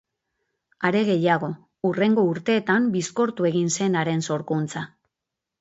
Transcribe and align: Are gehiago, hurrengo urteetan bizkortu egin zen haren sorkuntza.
Are 0.89 1.01
gehiago, 1.09 1.49
hurrengo 1.89 2.25
urteetan 2.31 2.89
bizkortu 2.97 3.49
egin 3.53 3.71
zen 3.77 4.03
haren 4.03 4.29
sorkuntza. 4.31 4.85